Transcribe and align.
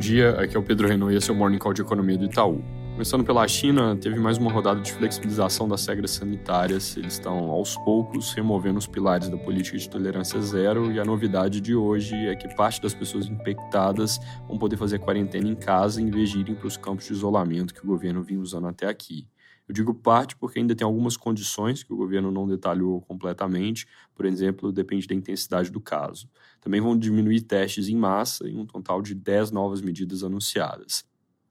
dia, 0.00 0.30
aqui 0.40 0.56
é 0.56 0.58
o 0.58 0.62
Pedro 0.62 0.88
Renault 0.88 1.14
e 1.14 1.18
esse 1.18 1.30
é 1.30 1.32
o 1.32 1.36
Morning 1.36 1.58
Call 1.58 1.74
de 1.74 1.82
Economia 1.82 2.16
do 2.16 2.24
Itaú. 2.24 2.64
Começando 2.92 3.22
pela 3.22 3.46
China, 3.46 3.94
teve 3.94 4.18
mais 4.18 4.38
uma 4.38 4.50
rodada 4.50 4.80
de 4.80 4.90
flexibilização 4.92 5.68
das 5.68 5.86
regras 5.86 6.12
sanitárias. 6.12 6.96
Eles 6.96 7.12
estão, 7.14 7.50
aos 7.50 7.76
poucos, 7.76 8.32
removendo 8.32 8.78
os 8.78 8.86
pilares 8.86 9.28
da 9.28 9.36
política 9.36 9.76
de 9.76 9.88
tolerância 9.88 10.40
zero. 10.40 10.90
E 10.90 10.98
a 10.98 11.04
novidade 11.04 11.60
de 11.60 11.74
hoje 11.74 12.14
é 12.14 12.34
que 12.34 12.48
parte 12.56 12.80
das 12.80 12.94
pessoas 12.94 13.26
infectadas 13.26 14.18
vão 14.48 14.58
poder 14.58 14.78
fazer 14.78 14.98
quarentena 15.00 15.46
em 15.46 15.54
casa 15.54 16.00
em 16.00 16.10
vez 16.10 16.30
de 16.30 16.40
irem 16.40 16.54
para 16.54 16.66
os 16.66 16.78
campos 16.78 17.06
de 17.06 17.12
isolamento 17.12 17.74
que 17.74 17.84
o 17.84 17.86
governo 17.86 18.22
vinha 18.22 18.40
usando 18.40 18.68
até 18.68 18.86
aqui. 18.86 19.28
Eu 19.70 19.72
digo 19.72 19.94
parte 19.94 20.34
porque 20.34 20.58
ainda 20.58 20.74
tem 20.74 20.84
algumas 20.84 21.16
condições 21.16 21.84
que 21.84 21.92
o 21.92 21.96
governo 21.96 22.32
não 22.32 22.44
detalhou 22.44 23.00
completamente, 23.02 23.86
por 24.16 24.26
exemplo, 24.26 24.72
depende 24.72 25.06
da 25.06 25.14
intensidade 25.14 25.70
do 25.70 25.80
caso. 25.80 26.28
Também 26.60 26.80
vão 26.80 26.98
diminuir 26.98 27.42
testes 27.42 27.88
em 27.88 27.94
massa 27.94 28.48
e 28.48 28.56
um 28.56 28.66
total 28.66 29.00
de 29.00 29.14
10 29.14 29.52
novas 29.52 29.80
medidas 29.80 30.24
anunciadas. 30.24 31.04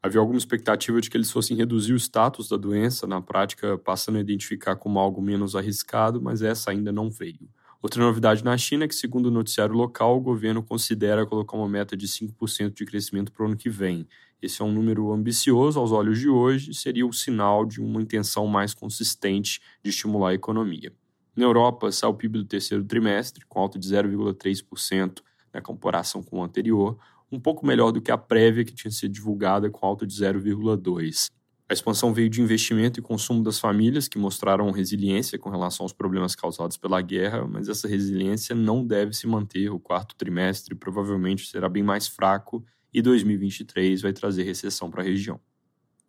Havia 0.04 0.20
alguma 0.20 0.38
expectativa 0.38 1.00
de 1.00 1.10
que 1.10 1.16
eles 1.16 1.32
fossem 1.32 1.56
reduzir 1.56 1.94
o 1.94 1.96
status 1.96 2.50
da 2.50 2.58
doença, 2.58 3.08
na 3.08 3.22
prática 3.22 3.78
passando 3.78 4.18
a 4.18 4.22
identificar 4.22 4.76
como 4.76 5.00
algo 5.00 5.22
menos 5.22 5.56
arriscado, 5.56 6.22
mas 6.22 6.42
essa 6.42 6.72
ainda 6.72 6.92
não 6.92 7.10
veio. 7.10 7.48
Outra 7.82 8.04
novidade 8.04 8.44
na 8.44 8.58
China 8.58 8.84
é 8.84 8.88
que, 8.90 8.96
segundo 8.96 9.28
o 9.28 9.32
noticiário 9.32 9.74
local, 9.74 10.18
o 10.18 10.20
governo 10.20 10.62
considera 10.62 11.26
colocar 11.26 11.56
uma 11.56 11.68
meta 11.68 11.96
de 11.96 12.08
5% 12.08 12.74
de 12.74 12.86
crescimento 12.86 13.32
para 13.32 13.44
o 13.44 13.48
ano 13.48 13.56
que 13.56 13.70
vem. 13.70 14.06
Esse 14.42 14.62
é 14.62 14.66
um 14.66 14.72
número 14.72 15.14
ambicioso 15.14 15.80
aos 15.80 15.94
olhos 15.94 16.20
de 16.20 16.28
hoje 16.28 16.74
seria 16.74 17.08
o 17.08 17.14
sinal 17.14 17.66
de 17.66 17.80
uma 17.82 18.02
intenção 18.02 18.46
mais 18.48 18.74
consistente 18.74 19.62
de 19.82 19.92
estimular 19.92 20.32
a 20.32 20.34
economia. 20.34 20.92
Na 21.34 21.46
Europa, 21.46 21.90
saiu 21.90 22.12
o 22.12 22.16
PIB 22.16 22.40
do 22.40 22.46
terceiro 22.46 22.84
trimestre, 22.84 23.46
com 23.48 23.60
alta 23.60 23.80
de 23.80 23.88
0,3% 23.88 25.22
na 25.54 25.62
comparação 25.62 26.22
com 26.22 26.40
o 26.40 26.44
anterior, 26.44 26.98
um 27.32 27.40
pouco 27.40 27.66
melhor 27.66 27.92
do 27.92 28.02
que 28.02 28.12
a 28.12 28.18
prévia 28.18 28.66
que 28.66 28.74
tinha 28.74 28.92
sido 28.92 29.14
divulgada 29.14 29.70
com 29.70 29.86
alta 29.86 30.06
de 30.06 30.14
0,2%. 30.14 31.30
A 31.70 31.74
expansão 31.74 32.12
veio 32.12 32.32
de 32.32 32.42
investimento 32.42 33.00
e 33.00 33.04
consumo 33.04 33.44
das 33.44 33.60
famílias, 33.60 34.08
que 34.08 34.18
mostraram 34.18 34.72
resiliência 34.72 35.38
com 35.38 35.52
relação 35.52 35.84
aos 35.84 35.94
problemas 35.94 36.34
causados 36.34 36.78
pela 36.78 37.00
guerra, 37.00 37.46
mas 37.48 37.70
essa 37.70 37.88
resiliência 37.88 38.56
não 38.56 38.84
deve 38.84 39.14
se 39.14 39.28
manter. 39.28 39.70
O 39.70 39.80
quarto 39.80 40.16
trimestre 40.16 40.74
provavelmente 40.74 41.46
será 41.46 41.70
bem 41.70 41.84
mais 41.84 42.08
fraco 42.08 42.66
e 42.92 43.04
2023 43.04 44.02
vai 44.02 44.12
trazer 44.12 44.42
recessão 44.42 44.90
para 44.90 45.04
a 45.04 45.06
região. 45.06 45.40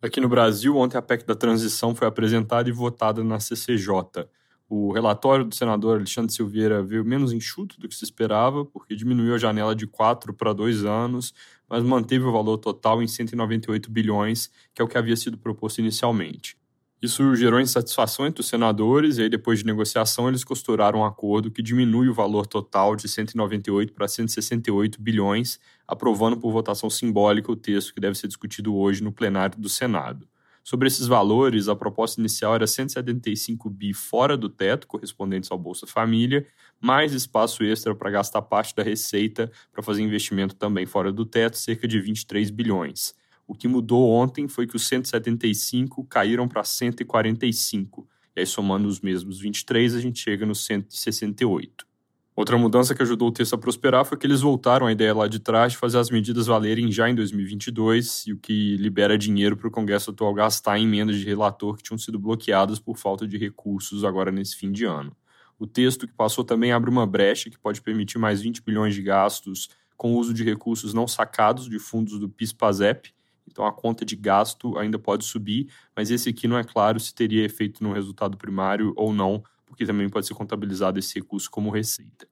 Aqui 0.01 0.19
no 0.19 0.27
Brasil, 0.27 0.75
ontem 0.75 0.97
a 0.97 1.01
PEC 1.01 1.27
da 1.27 1.35
transição 1.35 1.93
foi 1.93 2.07
apresentada 2.07 2.67
e 2.67 2.71
votada 2.71 3.23
na 3.23 3.39
CCJ. 3.39 4.27
O 4.73 4.93
relatório 4.93 5.43
do 5.43 5.53
senador 5.53 5.97
Alexandre 5.97 6.31
Silveira 6.31 6.81
veio 6.81 7.03
menos 7.03 7.33
enxuto 7.33 7.77
do 7.77 7.89
que 7.89 7.93
se 7.93 8.05
esperava, 8.05 8.63
porque 8.63 8.95
diminuiu 8.95 9.35
a 9.35 9.37
janela 9.37 9.75
de 9.75 9.85
quatro 9.85 10.33
para 10.33 10.53
dois 10.53 10.85
anos, 10.85 11.33
mas 11.69 11.83
manteve 11.83 12.23
o 12.23 12.31
valor 12.31 12.57
total 12.57 13.03
em 13.03 13.07
198 13.07 13.91
bilhões, 13.91 14.49
que 14.73 14.81
é 14.81 14.85
o 14.85 14.87
que 14.87 14.97
havia 14.97 15.17
sido 15.17 15.37
proposto 15.37 15.79
inicialmente. 15.79 16.55
Isso 17.01 17.35
gerou 17.35 17.59
insatisfação 17.59 18.25
entre 18.25 18.39
os 18.39 18.47
senadores, 18.47 19.17
e 19.17 19.23
aí, 19.23 19.29
depois 19.29 19.59
de 19.59 19.65
negociação, 19.65 20.29
eles 20.29 20.45
costuraram 20.45 20.99
um 20.99 21.05
acordo 21.05 21.51
que 21.51 21.61
diminui 21.61 22.07
o 22.07 22.13
valor 22.13 22.47
total 22.47 22.95
de 22.95 23.09
198 23.09 23.91
para 23.91 24.07
168 24.07 25.01
bilhões, 25.01 25.59
aprovando 25.85 26.37
por 26.37 26.49
votação 26.49 26.89
simbólica 26.89 27.51
o 27.51 27.57
texto 27.57 27.93
que 27.93 27.99
deve 27.99 28.17
ser 28.17 28.29
discutido 28.29 28.73
hoje 28.73 29.03
no 29.03 29.11
plenário 29.11 29.59
do 29.59 29.67
Senado. 29.67 30.30
Sobre 30.63 30.87
esses 30.87 31.07
valores, 31.07 31.67
a 31.67 31.75
proposta 31.75 32.21
inicial 32.21 32.53
era 32.53 32.67
175 32.67 33.69
bi 33.69 33.93
fora 33.93 34.37
do 34.37 34.47
teto, 34.47 34.87
correspondentes 34.87 35.51
ao 35.51 35.57
Bolsa 35.57 35.87
Família, 35.87 36.45
mais 36.79 37.13
espaço 37.13 37.63
extra 37.63 37.95
para 37.95 38.11
gastar 38.11 38.43
parte 38.43 38.75
da 38.75 38.83
receita 38.83 39.51
para 39.71 39.81
fazer 39.81 40.03
investimento 40.03 40.55
também 40.55 40.85
fora 40.85 41.11
do 41.11 41.25
teto, 41.25 41.57
cerca 41.57 41.87
de 41.87 41.99
23 41.99 42.51
bilhões. 42.51 43.15
O 43.47 43.55
que 43.55 43.67
mudou 43.67 44.09
ontem 44.09 44.47
foi 44.47 44.67
que 44.67 44.75
os 44.75 44.87
175 44.87 46.05
caíram 46.05 46.47
para 46.47 46.63
145. 46.63 48.07
E 48.35 48.39
aí, 48.39 48.45
somando 48.45 48.87
os 48.87 49.01
mesmos 49.01 49.39
23, 49.39 49.95
a 49.95 49.99
gente 49.99 50.19
chega 50.19 50.45
nos 50.45 50.63
168. 50.65 51.90
Outra 52.33 52.57
mudança 52.57 52.95
que 52.95 53.01
ajudou 53.01 53.27
o 53.27 53.31
texto 53.31 53.53
a 53.53 53.57
prosperar 53.57 54.05
foi 54.05 54.17
que 54.17 54.25
eles 54.25 54.39
voltaram 54.39 54.87
à 54.87 54.91
ideia 54.91 55.13
lá 55.13 55.27
de 55.27 55.37
trás 55.37 55.73
de 55.73 55.77
fazer 55.77 55.97
as 55.97 56.09
medidas 56.09 56.47
valerem 56.47 56.89
já 56.89 57.09
em 57.09 57.13
2022, 57.13 58.27
e 58.27 58.33
o 58.33 58.37
que 58.37 58.77
libera 58.77 59.17
dinheiro 59.17 59.57
para 59.57 59.67
o 59.67 59.71
Congresso 59.71 60.11
atual 60.11 60.33
gastar 60.33 60.79
em 60.79 60.83
emendas 60.83 61.17
de 61.17 61.25
relator 61.25 61.75
que 61.75 61.83
tinham 61.83 61.97
sido 61.97 62.17
bloqueadas 62.17 62.79
por 62.79 62.97
falta 62.97 63.27
de 63.27 63.37
recursos 63.37 64.05
agora 64.05 64.31
nesse 64.31 64.55
fim 64.55 64.71
de 64.71 64.85
ano. 64.85 65.15
O 65.59 65.67
texto 65.67 66.07
que 66.07 66.13
passou 66.13 66.43
também 66.43 66.71
abre 66.71 66.89
uma 66.89 67.05
brecha 67.05 67.49
que 67.49 67.59
pode 67.59 67.81
permitir 67.81 68.17
mais 68.17 68.41
20 68.41 68.63
bilhões 68.63 68.95
de 68.95 69.03
gastos 69.03 69.69
com 69.97 70.15
o 70.15 70.17
uso 70.17 70.33
de 70.33 70.43
recursos 70.43 70.93
não 70.93 71.07
sacados 71.07 71.69
de 71.69 71.77
fundos 71.77 72.17
do 72.17 72.29
PIS-PASEP, 72.29 73.13
então 73.45 73.65
a 73.65 73.73
conta 73.73 74.05
de 74.05 74.15
gasto 74.15 74.77
ainda 74.77 74.97
pode 74.97 75.25
subir, 75.25 75.67
mas 75.95 76.09
esse 76.09 76.29
aqui 76.29 76.47
não 76.47 76.57
é 76.57 76.63
claro 76.63 76.99
se 76.99 77.13
teria 77.13 77.43
efeito 77.43 77.83
no 77.83 77.91
resultado 77.91 78.37
primário 78.37 78.93
ou 78.95 79.13
não, 79.13 79.43
porque 79.71 79.85
também 79.85 80.09
pode 80.09 80.27
ser 80.27 80.33
contabilizado 80.33 80.99
esse 80.99 81.15
recurso 81.15 81.49
como 81.49 81.69
receita. 81.69 82.27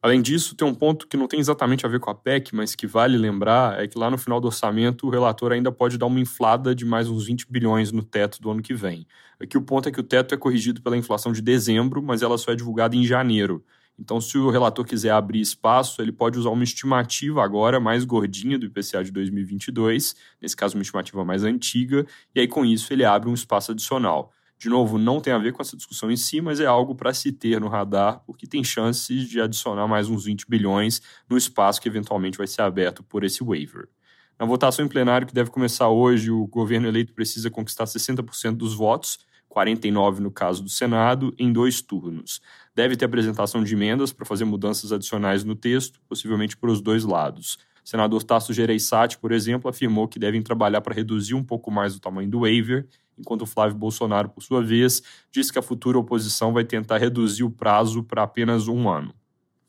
Além 0.00 0.22
disso, 0.22 0.56
tem 0.56 0.66
um 0.66 0.74
ponto 0.74 1.06
que 1.06 1.18
não 1.18 1.28
tem 1.28 1.38
exatamente 1.38 1.84
a 1.84 1.88
ver 1.88 2.00
com 2.00 2.08
a 2.08 2.14
PEC, 2.14 2.54
mas 2.54 2.74
que 2.74 2.86
vale 2.86 3.18
lembrar, 3.18 3.78
é 3.78 3.86
que 3.86 3.98
lá 3.98 4.10
no 4.10 4.16
final 4.16 4.40
do 4.40 4.46
orçamento 4.46 5.06
o 5.06 5.10
relator 5.10 5.52
ainda 5.52 5.70
pode 5.70 5.98
dar 5.98 6.06
uma 6.06 6.18
inflada 6.18 6.74
de 6.74 6.86
mais 6.86 7.08
uns 7.08 7.26
20 7.26 7.46
bilhões 7.50 7.92
no 7.92 8.02
teto 8.02 8.40
do 8.40 8.50
ano 8.50 8.62
que 8.62 8.72
vem. 8.72 9.06
Aqui 9.38 9.58
o 9.58 9.62
ponto 9.62 9.86
é 9.88 9.92
que 9.92 10.00
o 10.00 10.02
teto 10.02 10.34
é 10.34 10.38
corrigido 10.38 10.80
pela 10.80 10.96
inflação 10.96 11.30
de 11.30 11.42
dezembro, 11.42 12.02
mas 12.02 12.22
ela 12.22 12.38
só 12.38 12.52
é 12.52 12.56
divulgada 12.56 12.96
em 12.96 13.04
janeiro. 13.04 13.62
Então, 13.98 14.18
se 14.18 14.38
o 14.38 14.48
relator 14.48 14.86
quiser 14.86 15.10
abrir 15.10 15.40
espaço, 15.40 16.00
ele 16.00 16.12
pode 16.12 16.38
usar 16.38 16.50
uma 16.50 16.64
estimativa 16.64 17.44
agora 17.44 17.78
mais 17.78 18.04
gordinha 18.04 18.58
do 18.58 18.64
IPCA 18.64 19.04
de 19.04 19.10
2022, 19.10 20.14
nesse 20.40 20.56
caso 20.56 20.76
uma 20.76 20.82
estimativa 20.82 21.22
mais 21.24 21.44
antiga, 21.44 22.06
e 22.34 22.40
aí 22.40 22.48
com 22.48 22.64
isso 22.64 22.92
ele 22.92 23.04
abre 23.04 23.28
um 23.28 23.34
espaço 23.34 23.72
adicional. 23.72 24.32
De 24.58 24.68
novo, 24.68 24.98
não 24.98 25.20
tem 25.20 25.32
a 25.32 25.38
ver 25.38 25.52
com 25.52 25.62
essa 25.62 25.76
discussão 25.76 26.10
em 26.10 26.16
si, 26.16 26.40
mas 26.40 26.58
é 26.58 26.66
algo 26.66 26.92
para 26.92 27.14
se 27.14 27.30
ter 27.30 27.60
no 27.60 27.68
radar, 27.68 28.20
porque 28.26 28.44
tem 28.44 28.64
chances 28.64 29.28
de 29.28 29.40
adicionar 29.40 29.86
mais 29.86 30.08
uns 30.08 30.24
20 30.24 30.46
bilhões 30.48 31.00
no 31.30 31.36
espaço 31.36 31.80
que 31.80 31.88
eventualmente 31.88 32.36
vai 32.36 32.46
ser 32.48 32.62
aberto 32.62 33.04
por 33.04 33.22
esse 33.22 33.44
waiver. 33.44 33.88
Na 34.36 34.44
votação 34.44 34.84
em 34.84 34.88
plenário, 34.88 35.28
que 35.28 35.34
deve 35.34 35.50
começar 35.50 35.88
hoje, 35.88 36.32
o 36.32 36.44
governo 36.48 36.88
eleito 36.88 37.14
precisa 37.14 37.48
conquistar 37.48 37.84
60% 37.84 38.56
dos 38.56 38.74
votos, 38.74 39.20
49 39.48 40.20
no 40.20 40.30
caso 40.30 40.60
do 40.64 40.68
Senado, 40.68 41.32
em 41.38 41.52
dois 41.52 41.80
turnos. 41.80 42.40
Deve 42.74 42.96
ter 42.96 43.04
apresentação 43.04 43.62
de 43.62 43.74
emendas 43.74 44.12
para 44.12 44.26
fazer 44.26 44.44
mudanças 44.44 44.90
adicionais 44.90 45.44
no 45.44 45.54
texto, 45.54 46.00
possivelmente 46.08 46.56
para 46.56 46.70
os 46.70 46.80
dois 46.80 47.04
lados. 47.04 47.58
O 47.84 47.88
senador 47.88 48.24
Tasso 48.24 48.52
Gereissati, 48.52 49.18
por 49.18 49.30
exemplo, 49.30 49.70
afirmou 49.70 50.08
que 50.08 50.18
devem 50.18 50.42
trabalhar 50.42 50.80
para 50.80 50.94
reduzir 50.94 51.34
um 51.34 51.44
pouco 51.44 51.70
mais 51.70 51.94
o 51.94 52.00
tamanho 52.00 52.28
do 52.28 52.40
waiver 52.40 52.86
enquanto 53.18 53.46
Flávio 53.46 53.76
Bolsonaro, 53.76 54.28
por 54.28 54.42
sua 54.42 54.62
vez, 54.62 55.02
disse 55.30 55.52
que 55.52 55.58
a 55.58 55.62
futura 55.62 55.98
oposição 55.98 56.52
vai 56.52 56.64
tentar 56.64 56.98
reduzir 56.98 57.44
o 57.44 57.50
prazo 57.50 58.02
para 58.02 58.22
apenas 58.22 58.68
um 58.68 58.88
ano. 58.88 59.14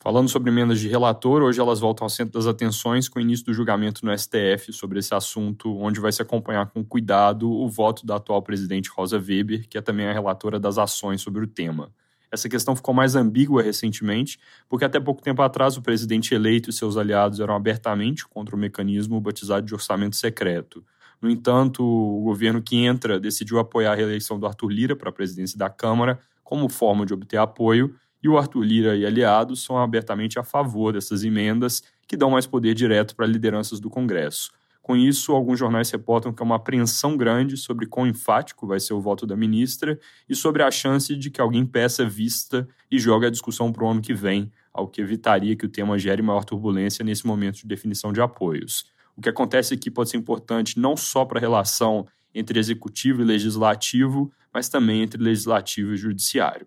Falando 0.01 0.29
sobre 0.29 0.49
emendas 0.49 0.79
de 0.79 0.87
relator, 0.87 1.41
hoje 1.41 1.59
elas 1.59 1.81
voltam 1.81 2.05
ao 2.05 2.09
centro 2.09 2.33
das 2.33 2.47
atenções 2.47 3.09
com 3.09 3.19
o 3.19 3.21
início 3.21 3.45
do 3.45 3.53
julgamento 3.53 4.05
no 4.05 4.17
STF 4.17 4.71
sobre 4.71 4.99
esse 4.99 5.13
assunto, 5.13 5.77
onde 5.77 5.99
vai 5.99 6.09
se 6.09 6.21
acompanhar 6.21 6.67
com 6.67 6.85
cuidado 6.85 7.51
o 7.51 7.67
voto 7.67 8.05
da 8.05 8.15
atual 8.15 8.41
presidente 8.41 8.89
Rosa 8.89 9.17
Weber, 9.17 9.67
que 9.67 9.77
é 9.77 9.81
também 9.81 10.07
a 10.07 10.13
relatora 10.13 10.57
das 10.57 10.77
ações 10.77 11.19
sobre 11.19 11.43
o 11.43 11.47
tema. 11.47 11.91
Essa 12.31 12.47
questão 12.47 12.77
ficou 12.77 12.93
mais 12.93 13.15
ambígua 13.15 13.61
recentemente, 13.61 14.39
porque 14.69 14.85
até 14.85 15.01
pouco 15.01 15.21
tempo 15.21 15.41
atrás 15.41 15.75
o 15.75 15.81
presidente 15.81 16.33
eleito 16.33 16.69
e 16.69 16.73
seus 16.73 16.95
aliados 16.95 17.41
eram 17.41 17.55
abertamente 17.55 18.25
contra 18.25 18.55
o 18.55 18.59
mecanismo 18.59 19.19
batizado 19.19 19.65
de 19.65 19.73
orçamento 19.73 20.15
secreto. 20.15 20.81
No 21.21 21.29
entanto, 21.29 21.83
o 21.83 22.21
governo 22.21 22.61
que 22.61 22.77
entra 22.77 23.19
decidiu 23.19 23.59
apoiar 23.59 23.91
a 23.91 23.95
reeleição 23.95 24.39
do 24.39 24.45
Arthur 24.45 24.69
Lira 24.69 24.95
para 24.95 25.09
a 25.09 25.13
presidência 25.13 25.57
da 25.57 25.69
Câmara 25.69 26.19
como 26.49 26.67
forma 26.67 27.05
de 27.05 27.13
obter 27.13 27.37
apoio, 27.37 27.93
e 28.23 28.27
o 28.27 28.35
Arthur 28.35 28.63
Lira 28.63 28.95
e 28.95 29.05
aliados 29.05 29.63
são 29.63 29.77
abertamente 29.77 30.39
a 30.39 30.43
favor 30.43 30.91
dessas 30.91 31.23
emendas 31.23 31.83
que 32.07 32.17
dão 32.17 32.31
mais 32.31 32.47
poder 32.47 32.73
direto 32.73 33.15
para 33.15 33.27
lideranças 33.27 33.79
do 33.79 33.87
Congresso. 33.87 34.51
Com 34.81 34.95
isso, 34.95 35.33
alguns 35.33 35.59
jornais 35.59 35.91
reportam 35.91 36.33
que 36.33 36.41
há 36.41 36.45
uma 36.45 36.55
apreensão 36.55 37.15
grande 37.15 37.55
sobre 37.55 37.85
quão 37.85 38.07
enfático 38.07 38.65
vai 38.65 38.79
ser 38.79 38.93
o 38.93 38.99
voto 38.99 39.27
da 39.27 39.35
ministra 39.35 39.99
e 40.27 40.33
sobre 40.33 40.63
a 40.63 40.71
chance 40.71 41.15
de 41.15 41.29
que 41.29 41.39
alguém 41.39 41.63
peça 41.63 42.03
vista 42.03 42.67
e 42.89 42.97
jogue 42.97 43.27
a 43.27 43.29
discussão 43.29 43.71
para 43.71 43.83
o 43.85 43.87
ano 43.87 44.01
que 44.01 44.15
vem, 44.15 44.51
ao 44.73 44.87
que 44.87 45.01
evitaria 45.01 45.55
que 45.55 45.67
o 45.67 45.69
tema 45.69 45.99
gere 45.99 46.23
maior 46.23 46.43
turbulência 46.43 47.05
nesse 47.05 47.27
momento 47.27 47.57
de 47.57 47.67
definição 47.67 48.11
de 48.11 48.21
apoios. 48.21 48.85
O 49.19 49.21
que 49.21 49.27
acontece 49.27 49.73
aqui 49.73 49.91
pode 49.91 50.09
ser 50.09 50.15
importante 50.15 50.79
não 50.79 50.95
só 50.95 51.25
para 51.25 51.39
a 51.39 51.41
relação 51.41 52.07
entre 52.33 52.57
executivo 52.57 53.21
e 53.21 53.25
legislativo, 53.25 54.31
mas 54.53 54.69
também 54.69 55.01
entre 55.01 55.21
legislativo 55.21 55.93
e 55.93 55.97
judiciário. 55.97 56.65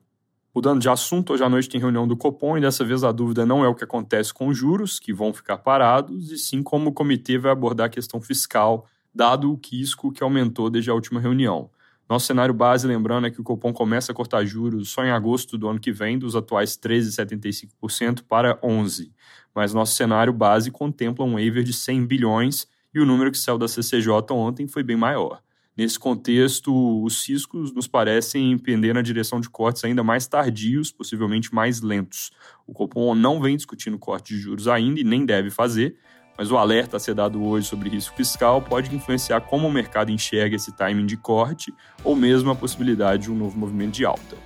Mudando 0.54 0.78
de 0.78 0.86
assunto, 0.86 1.32
hoje 1.32 1.42
à 1.42 1.48
noite 1.48 1.66
tem 1.66 1.80
reunião 1.80 2.06
do 2.06 2.14
Copom 2.14 2.58
e 2.58 2.60
dessa 2.60 2.84
vez 2.84 3.04
a 3.04 3.10
dúvida 3.10 3.46
não 3.46 3.64
é 3.64 3.68
o 3.68 3.74
que 3.74 3.84
acontece 3.84 4.34
com 4.34 4.48
os 4.48 4.58
juros, 4.58 5.00
que 5.00 5.14
vão 5.14 5.32
ficar 5.32 5.56
parados, 5.56 6.30
e 6.30 6.36
sim 6.36 6.62
como 6.62 6.90
o 6.90 6.92
comitê 6.92 7.38
vai 7.38 7.50
abordar 7.50 7.86
a 7.86 7.88
questão 7.88 8.20
fiscal, 8.20 8.86
dado 9.14 9.50
o 9.50 9.58
risco 9.58 10.12
que 10.12 10.22
aumentou 10.22 10.68
desde 10.68 10.90
a 10.90 10.94
última 10.94 11.20
reunião. 11.20 11.70
Nosso 12.08 12.26
cenário 12.26 12.52
base, 12.52 12.86
lembrando, 12.86 13.26
é 13.26 13.30
que 13.30 13.40
o 13.40 13.44
Copom 13.44 13.72
começa 13.72 14.12
a 14.12 14.14
cortar 14.14 14.44
juros 14.44 14.90
só 14.90 15.04
em 15.04 15.10
agosto 15.10 15.56
do 15.56 15.68
ano 15.68 15.80
que 15.80 15.92
vem, 15.92 16.18
dos 16.18 16.36
atuais 16.36 16.76
13,75% 16.76 18.22
para 18.28 18.58
11%. 18.60 19.10
Mas 19.54 19.72
nosso 19.74 19.94
cenário 19.94 20.32
base 20.32 20.70
contempla 20.70 21.24
um 21.24 21.34
waiver 21.34 21.62
de 21.62 21.72
100 21.72 22.06
bilhões 22.06 22.66
e 22.94 23.00
o 23.00 23.06
número 23.06 23.30
que 23.30 23.38
saiu 23.38 23.58
da 23.58 23.68
CCJ 23.68 24.10
ontem 24.30 24.66
foi 24.66 24.82
bem 24.82 24.96
maior. 24.96 25.42
Nesse 25.74 25.98
contexto, 25.98 27.02
os 27.02 27.22
ciscos 27.22 27.72
nos 27.72 27.86
parecem 27.86 28.58
pender 28.58 28.92
na 28.92 29.00
direção 29.00 29.40
de 29.40 29.48
cortes 29.48 29.82
ainda 29.84 30.02
mais 30.02 30.26
tardios, 30.26 30.92
possivelmente 30.92 31.54
mais 31.54 31.80
lentos. 31.80 32.30
O 32.66 32.74
Copom 32.74 33.14
não 33.14 33.40
vem 33.40 33.56
discutindo 33.56 33.98
corte 33.98 34.34
de 34.34 34.40
juros 34.40 34.68
ainda 34.68 35.00
e 35.00 35.04
nem 35.04 35.24
deve 35.24 35.50
fazer, 35.50 35.96
mas 36.36 36.50
o 36.50 36.56
alerta 36.56 36.96
a 36.96 37.00
ser 37.00 37.14
dado 37.14 37.42
hoje 37.44 37.66
sobre 37.66 37.88
risco 37.88 38.16
fiscal 38.16 38.60
pode 38.60 38.94
influenciar 38.94 39.40
como 39.42 39.68
o 39.68 39.72
mercado 39.72 40.10
enxerga 40.10 40.56
esse 40.56 40.72
timing 40.72 41.06
de 41.06 41.16
corte 41.16 41.72
ou 42.02 42.16
mesmo 42.16 42.50
a 42.50 42.54
possibilidade 42.54 43.24
de 43.24 43.30
um 43.30 43.36
novo 43.36 43.58
movimento 43.58 43.92
de 43.92 44.04
alta. 44.04 44.36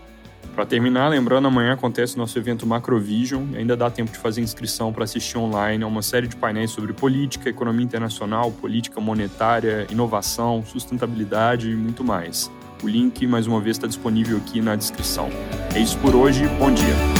Para 0.56 0.64
terminar, 0.64 1.08
lembrando, 1.08 1.48
amanhã 1.48 1.74
acontece 1.74 2.14
o 2.14 2.18
nosso 2.18 2.38
evento 2.38 2.66
Macrovision 2.66 3.44
e 3.52 3.58
ainda 3.58 3.76
dá 3.76 3.90
tempo 3.90 4.10
de 4.10 4.16
fazer 4.16 4.40
inscrição 4.40 4.90
para 4.90 5.04
assistir 5.04 5.36
online 5.36 5.84
a 5.84 5.86
uma 5.86 6.00
série 6.00 6.26
de 6.26 6.34
painéis 6.34 6.70
sobre 6.70 6.94
política, 6.94 7.50
economia 7.50 7.84
internacional, 7.84 8.50
política 8.50 8.98
monetária, 8.98 9.86
inovação, 9.90 10.64
sustentabilidade 10.64 11.70
e 11.70 11.76
muito 11.76 12.02
mais. 12.02 12.50
O 12.82 12.88
link, 12.88 13.26
mais 13.26 13.46
uma 13.46 13.60
vez, 13.60 13.76
está 13.76 13.86
disponível 13.86 14.38
aqui 14.38 14.62
na 14.62 14.76
descrição. 14.76 15.28
É 15.74 15.78
isso 15.78 15.98
por 15.98 16.14
hoje, 16.14 16.46
bom 16.58 16.72
dia! 16.72 17.15